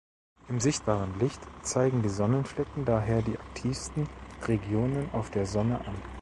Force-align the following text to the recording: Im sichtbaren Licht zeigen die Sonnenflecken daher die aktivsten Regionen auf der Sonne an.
Im 0.49 0.59
sichtbaren 0.59 1.19
Licht 1.19 1.39
zeigen 1.61 2.01
die 2.01 2.09
Sonnenflecken 2.09 2.85
daher 2.85 3.21
die 3.21 3.37
aktivsten 3.37 4.09
Regionen 4.47 5.07
auf 5.11 5.29
der 5.29 5.45
Sonne 5.45 5.79
an. 5.85 5.93